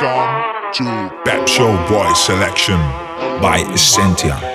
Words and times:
Welcome 0.00 0.47
to 0.74 0.84
Pep 1.24 1.48
Show 1.48 1.72
Boy 1.88 2.12
Selection 2.12 2.76
by 3.40 3.64
Essentia. 3.72 4.47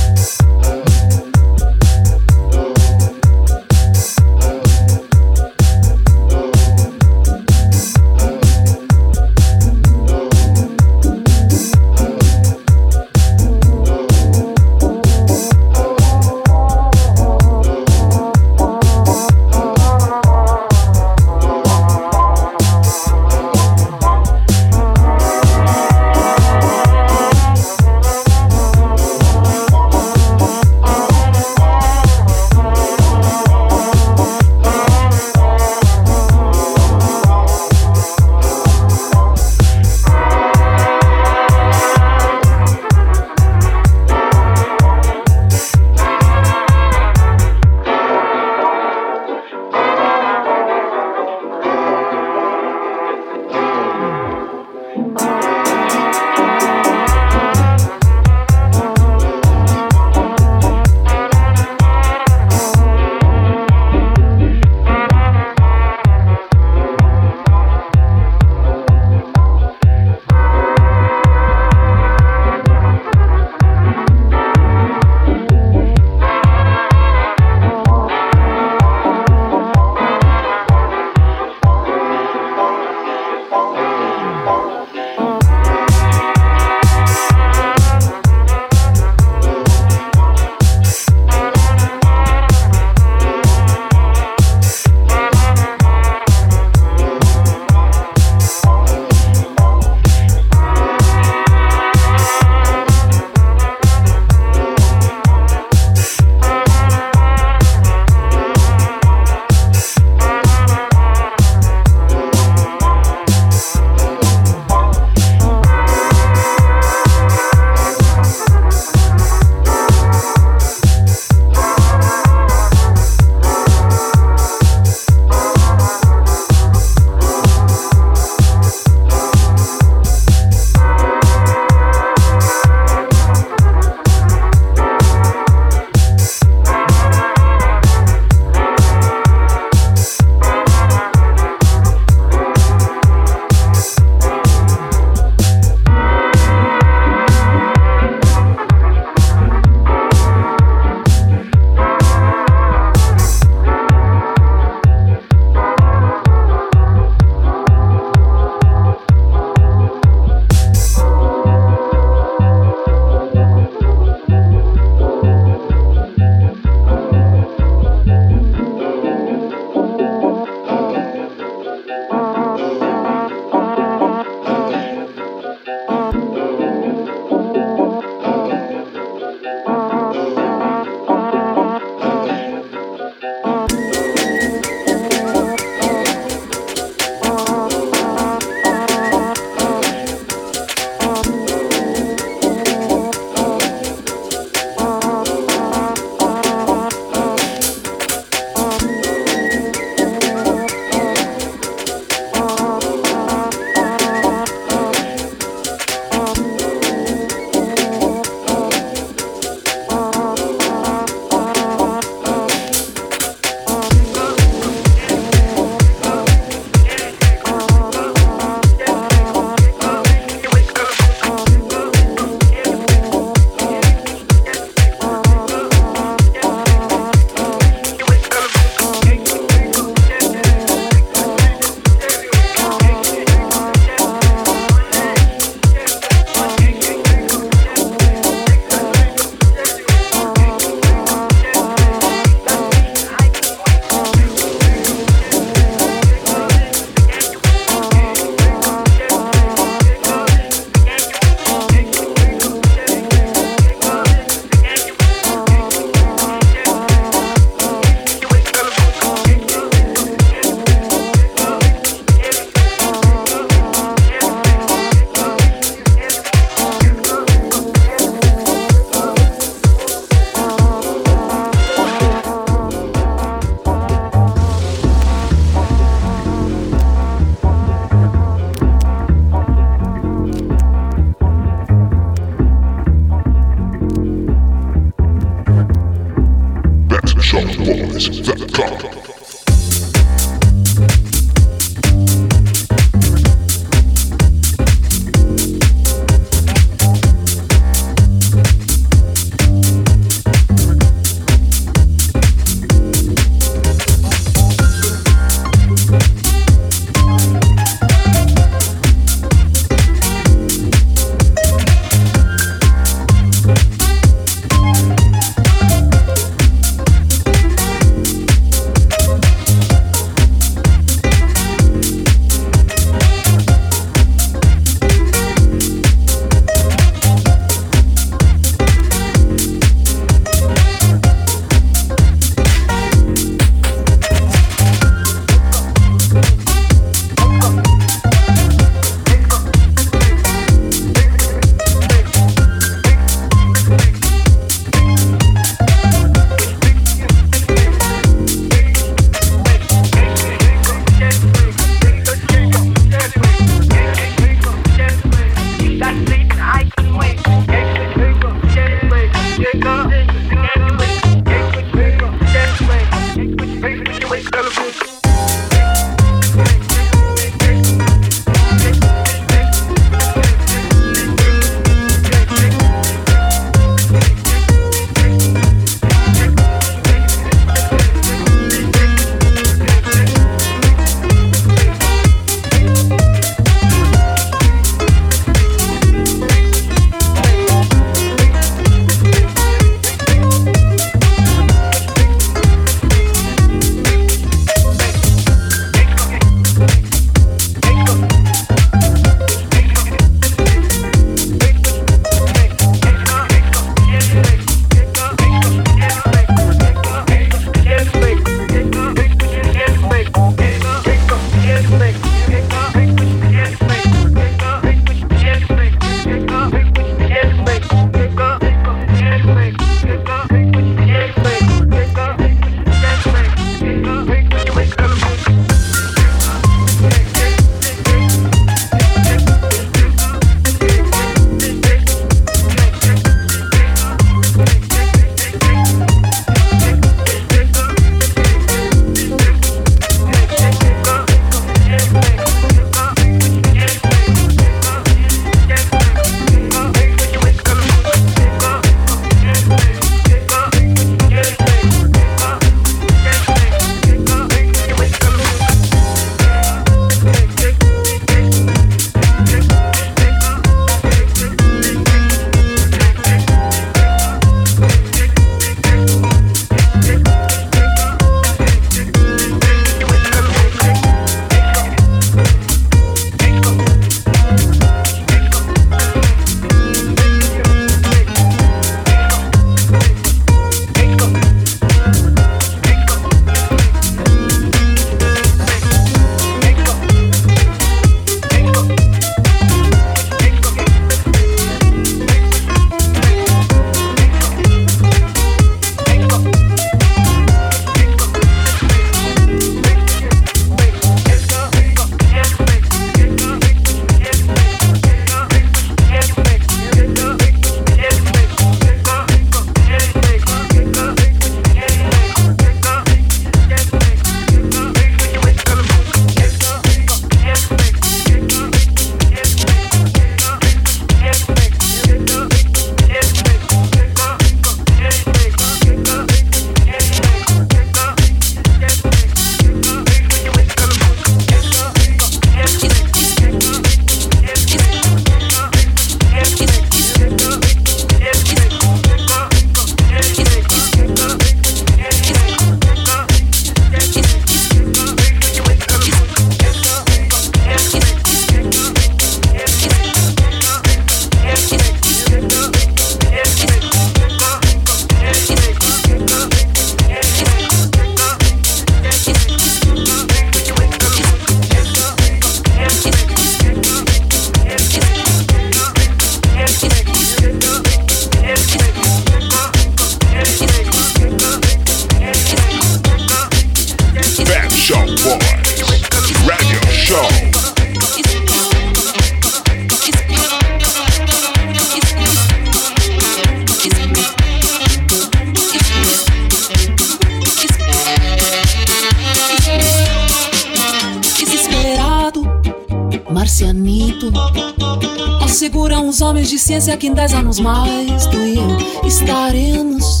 Anos 597.32 597.40
mais 597.40 598.06
tu 598.06 598.16
e 598.18 598.36
eu 598.36 598.86
estaremos 598.86 600.00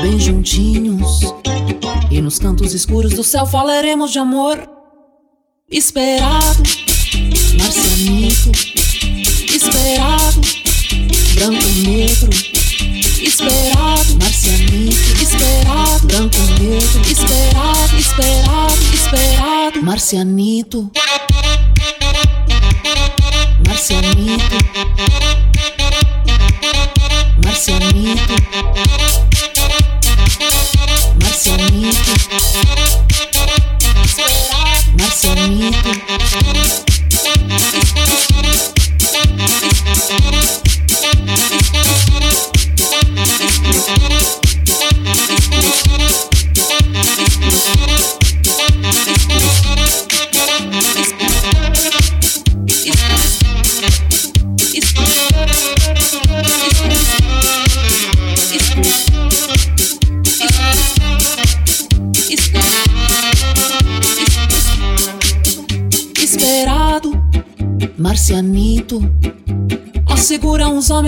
bem 0.00 0.18
juntinhos. 0.18 1.20
E 2.10 2.22
nos 2.22 2.38
cantos 2.38 2.72
escuros 2.72 3.12
do 3.12 3.24
céu 3.24 3.44
falaremos 3.44 4.12
de 4.12 4.18
amor. 4.18 4.73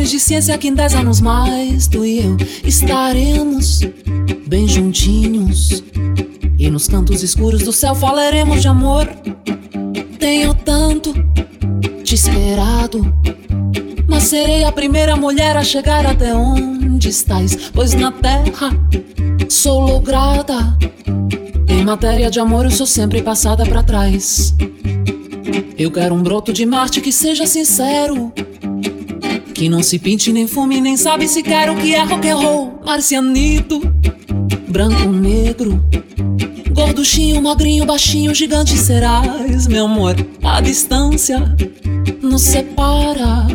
De 0.06 0.20
ciência 0.20 0.56
que 0.56 0.68
em 0.68 0.72
dez 0.72 0.94
anos 0.94 1.20
mais 1.20 1.88
tu 1.88 2.04
e 2.04 2.20
eu 2.20 2.36
estaremos 2.64 3.80
bem 4.46 4.68
juntinhos. 4.68 5.82
E 6.56 6.70
nos 6.70 6.86
cantos 6.86 7.24
escuros 7.24 7.62
do 7.62 7.72
céu 7.72 7.92
falaremos 7.92 8.62
de 8.62 8.68
amor. 8.68 9.08
Tenho 10.16 10.54
tanto 10.54 11.12
te 12.04 12.14
esperado, 12.14 13.04
mas 14.08 14.22
serei 14.22 14.62
a 14.62 14.70
primeira 14.70 15.16
mulher 15.16 15.56
a 15.56 15.64
chegar 15.64 16.06
até 16.06 16.32
onde 16.32 17.08
estás, 17.08 17.70
pois 17.74 17.92
na 17.92 18.12
terra 18.12 18.70
sou 19.48 19.80
lograda. 19.80 20.78
Em 21.68 21.84
matéria 21.84 22.30
de 22.30 22.38
amor 22.38 22.64
eu 22.64 22.70
sou 22.70 22.86
sempre 22.86 23.22
passada 23.22 23.66
pra 23.66 23.82
trás. 23.82 24.54
Eu 25.76 25.90
quero 25.90 26.14
um 26.14 26.22
broto 26.22 26.52
de 26.52 26.64
Marte 26.64 27.00
que 27.00 27.10
seja 27.10 27.44
sincero. 27.44 28.32
Que 29.56 29.70
não 29.70 29.82
se 29.82 29.98
pinte 29.98 30.34
nem 30.34 30.46
fume, 30.46 30.82
nem 30.82 30.98
sabe 30.98 31.26
se 31.26 31.42
quer 31.42 31.70
o 31.70 31.76
que 31.76 31.94
é 31.94 32.02
rock 32.04 32.28
and 32.28 32.36
roll. 32.36 32.78
Marcianito, 32.84 33.80
branco, 34.68 35.08
negro. 35.08 35.82
Gorduchinho, 36.72 37.40
magrinho, 37.40 37.86
baixinho, 37.86 38.34
gigante 38.34 38.76
serás, 38.76 39.66
meu 39.66 39.86
amor. 39.86 40.14
A 40.44 40.60
distância 40.60 41.56
nos 42.20 42.42
separa. 42.42 43.46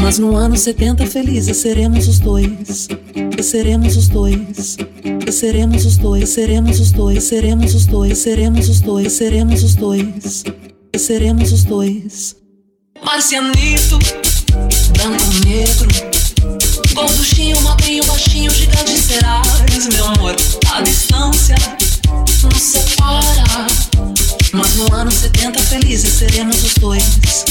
Mas 0.00 0.18
no 0.18 0.34
ano 0.34 0.56
70 0.56 1.06
felizes 1.06 1.58
seremos 1.58 2.08
os 2.08 2.18
dois. 2.18 2.88
E 3.38 3.42
seremos 3.42 3.98
os 3.98 4.08
dois. 4.08 4.78
E 5.28 5.30
seremos 5.30 5.84
os 5.84 5.98
dois, 5.98 6.30
seremos 6.30 6.80
os 6.80 6.92
dois, 6.92 7.24
seremos 7.24 7.74
os 7.74 7.84
dois, 7.84 8.16
seremos 8.16 8.70
os 8.70 8.80
dois, 8.80 9.12
seremos 9.12 9.62
os 9.62 9.74
dois. 9.74 10.44
Seremos 10.96 11.52
os 11.52 11.62
dois. 11.64 12.36
Marcianito, 13.04 13.98
branco, 15.00 15.32
negro. 15.46 15.88
Gorduchinho, 16.94 17.60
magrinho, 17.62 18.04
baixinho, 18.04 18.50
gigante 18.50 18.98
serás, 18.98 19.86
meu 19.92 20.06
amor. 20.06 20.36
A 20.72 20.82
distância 20.82 21.54
nos 22.42 22.62
separa. 22.62 23.66
Mas 24.52 24.74
no 24.74 24.94
ano 24.94 25.10
70 25.10 25.58
felizes 25.60 26.12
seremos 26.12 26.62
os 26.62 26.74
dois. 26.74 27.44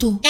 muito. 0.00 0.29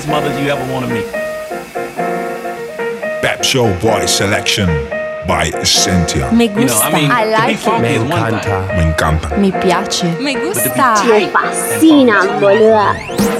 Tightest, 0.00 0.06
funkiest 0.06 0.08
mothers 0.08 0.38
you 0.40 0.48
ever 0.50 0.72
want 0.72 0.86
to 0.86 0.94
meet. 0.94 1.06
Pep 3.22 3.44
Show 3.44 3.78
Boys 3.80 4.10
selection 4.14 4.66
by 5.26 5.50
Essentia. 5.54 6.32
Me 6.32 6.44
You 6.44 6.50
know, 6.50 6.62
gusta. 6.62 6.84
I 6.86 6.92
mean, 6.92 7.10
I 7.10 7.24
to 7.24 7.30
be 7.30 7.32
like 7.32 7.50
it. 7.54 7.58
funky 7.60 7.88
is 7.88 8.02
one 8.02 8.40
thing, 8.40 8.78
Me 8.78 8.92
encanta. 8.92 9.38
Mi 9.38 9.50
piace. 9.52 10.18
Me 10.20 10.34
but 10.34 10.40
to 10.40 10.46
be 10.46 10.54
gusta. 10.54 10.70
tight 10.78 11.32
Fascina, 11.32 12.40
boluda. 12.40 13.39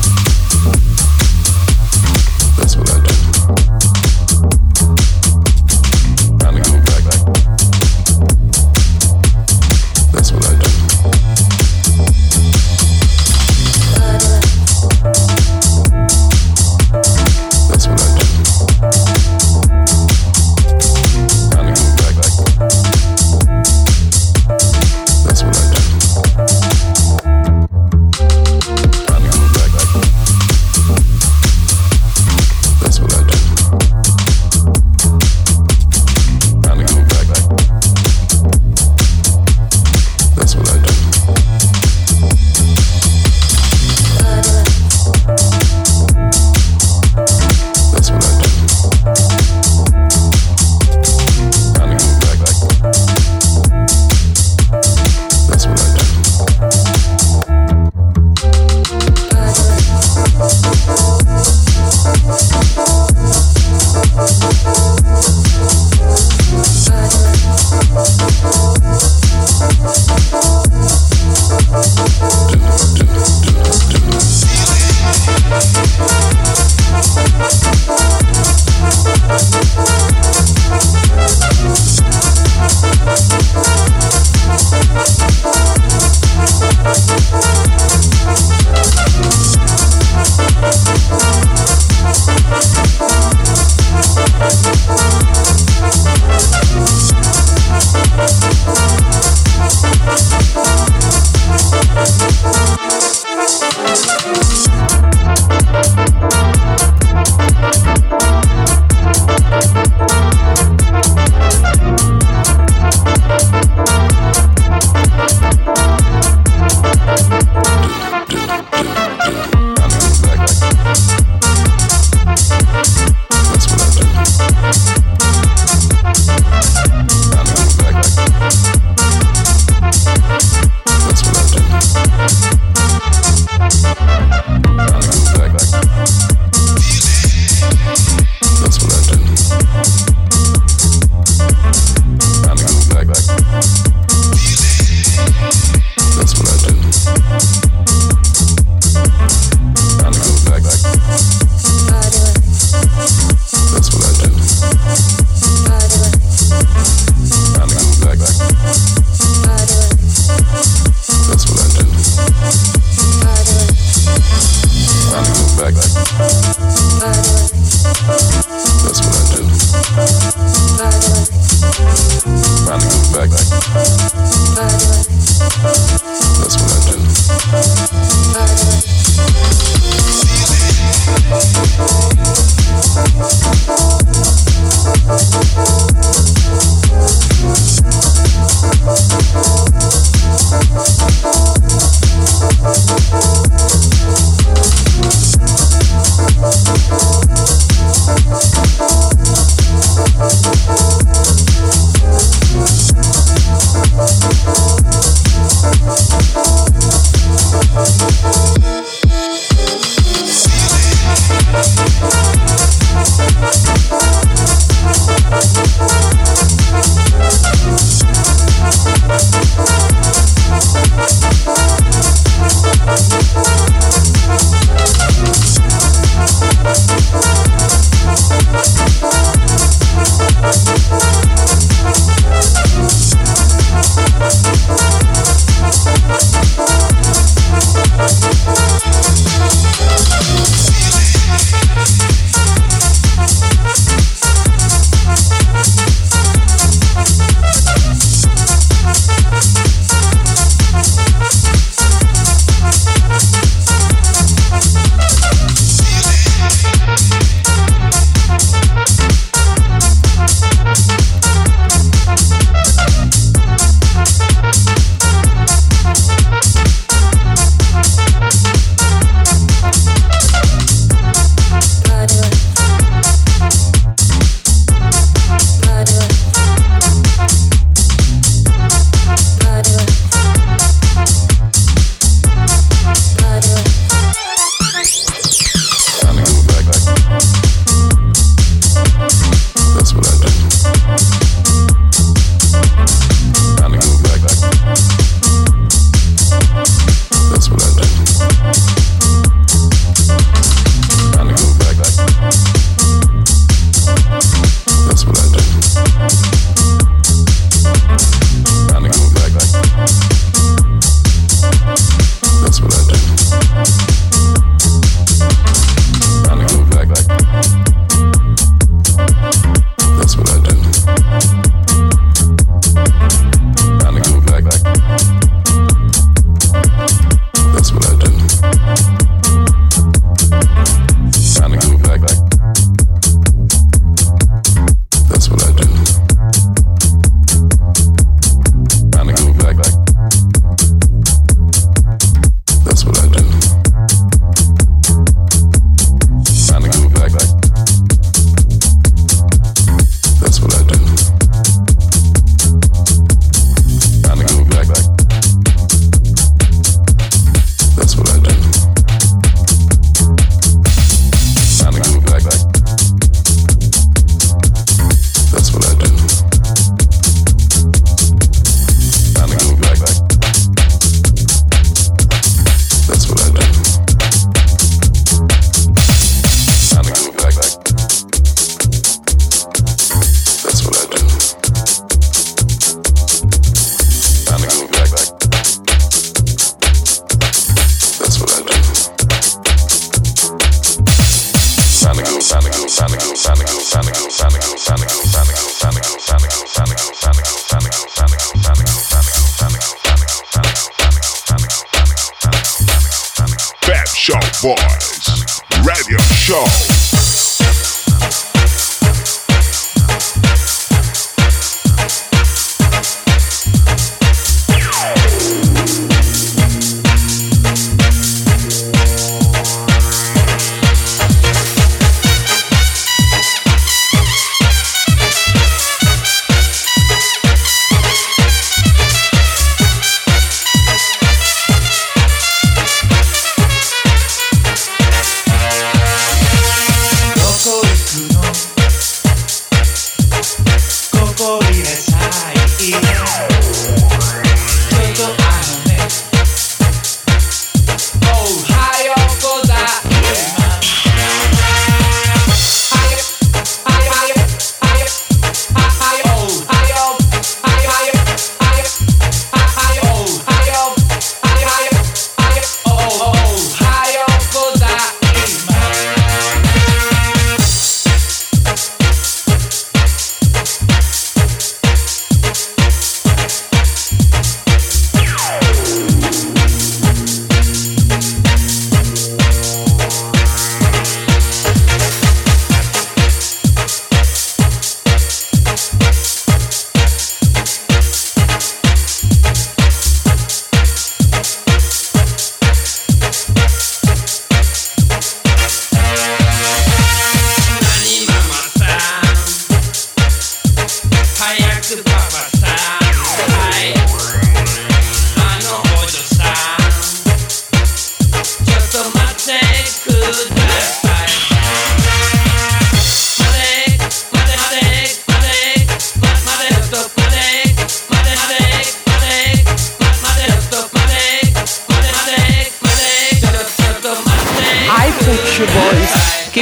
Radio 405.63 405.97
Show. 405.99 406.80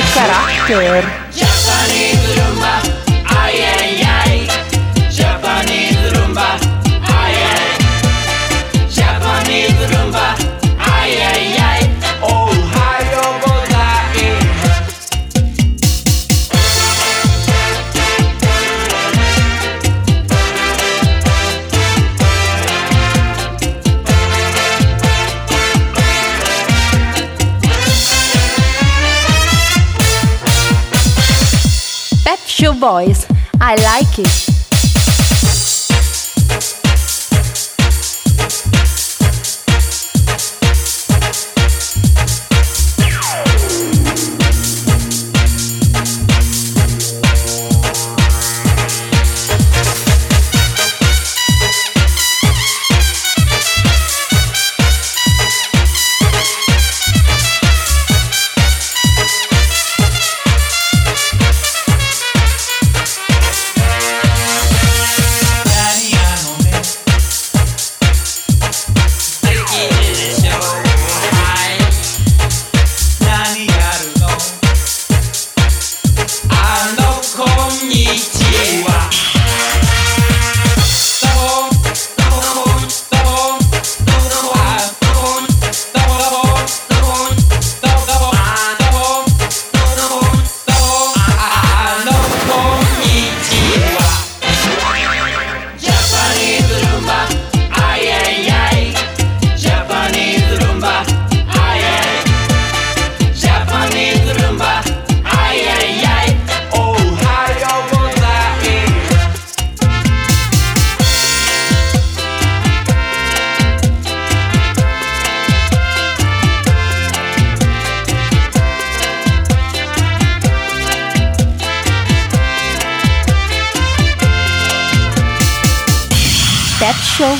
que 0.02 0.14
carácter! 0.14 1.29
Boys. 32.90 33.28
I 33.62 33.76
like 33.76 34.18
it. 34.18 34.49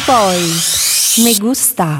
Boys. 0.10 1.22
Me 1.24 1.38
gusta. 1.38 2.00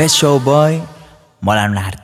Pet 0.00 0.08
Show 0.08 0.40
Boy 0.40 0.80
molan 1.42 1.72
una 1.72 1.86
harta. 1.86 1.99